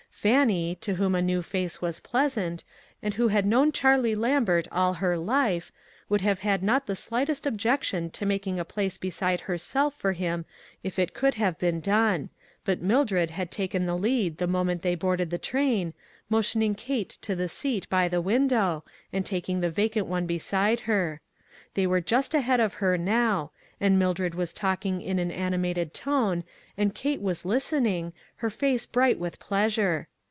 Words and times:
Fannie, 0.13 0.75
to 0.81 0.95
whom 0.95 1.15
a 1.15 1.21
new 1.21 1.41
face 1.41 1.81
was 1.81 1.99
pleasant, 1.99 2.63
and 3.01 3.15
who 3.15 3.29
had 3.29 3.43
known 3.43 3.71
Charlie 3.71 4.13
Lambert 4.13 4.67
all 4.71 4.95
her 4.95 5.17
life, 5.17 5.71
would 6.09 6.21
have 6.21 6.39
had 6.41 6.61
not 6.61 6.85
the 6.85 6.95
slightest 6.97 7.47
objection 7.47 8.11
to 8.11 8.23
making 8.25 8.59
a 8.59 8.65
place 8.65 8.99
beside 8.99 9.39
herself 9.41 9.95
for 9.95 10.13
him 10.13 10.45
if 10.83 10.99
it 10.99 11.15
could 11.15 11.35
have 11.35 11.57
been 11.57 11.79
done, 11.79 12.29
but 12.63 12.83
Mildred 12.83 13.31
had 13.31 13.49
taken 13.49 13.87
the 13.87 13.97
lead 13.97 14.37
the 14.37 14.45
moment 14.45 14.83
they 14.83 14.93
boarded 14.93 15.31
the 15.31 15.39
train, 15.39 15.91
motioning 16.29 16.75
Kate 16.75 17.17
to 17.23 17.35
the 17.35 17.49
seat 17.49 17.89
by 17.89 18.07
the 18.07 18.21
window, 18.21 18.83
and 19.11 19.25
taking 19.25 19.61
the 19.61 19.71
vacant 19.71 20.05
one 20.05 20.27
beside 20.27 20.81
her. 20.81 21.19
They 21.73 21.87
were 21.87 22.01
just 22.01 22.35
ahead 22.35 22.59
of 22.59 22.75
her 22.75 22.95
now, 22.95 23.49
and 23.79 23.97
Mildred 23.97 24.35
was 24.35 24.53
talking 24.53 25.01
in 25.01 25.17
an 25.17 25.31
animated 25.31 25.91
tone, 25.95 26.43
and 26.77 26.93
Kate 26.93 27.19
was 27.21 27.43
listening, 27.45 28.13
her 28.35 28.49
face 28.51 28.85
bright 28.85 29.17
with 29.17 29.39
pleasure. 29.39 30.07